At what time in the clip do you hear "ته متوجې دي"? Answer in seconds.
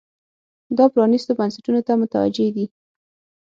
1.87-2.65